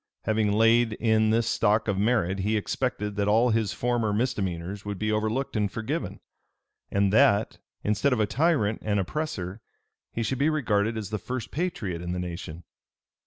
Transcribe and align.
Having 0.23 0.53
laid 0.53 0.93
in 0.93 1.29
this 1.29 1.45
stock 1.47 1.87
of 1.87 1.95
merit, 1.95 2.39
he 2.39 2.57
expected 2.57 3.17
that 3.17 3.27
all 3.27 3.51
his 3.51 3.71
former 3.71 4.11
misdemeanors 4.11 4.83
would 4.83 4.97
be 4.97 5.11
overlooked 5.11 5.55
and 5.55 5.71
forgiven; 5.71 6.19
and 6.89 7.13
that, 7.13 7.59
instead 7.83 8.11
of 8.11 8.19
a 8.19 8.25
tyrant 8.25 8.79
and 8.83 8.99
oppressor, 8.99 9.61
he 10.11 10.23
should 10.23 10.39
be 10.39 10.49
regarded 10.49 10.97
as 10.97 11.11
the 11.11 11.19
first 11.19 11.51
patriot 11.51 12.01
in 12.01 12.13
the 12.13 12.19
nation. 12.19 12.63